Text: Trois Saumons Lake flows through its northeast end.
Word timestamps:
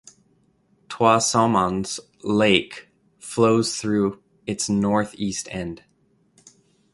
Trois 0.89 1.19
Saumons 1.19 1.99
Lake 2.23 2.89
flows 3.19 3.77
through 3.79 4.19
its 4.47 4.67
northeast 4.67 5.47
end. 5.51 5.83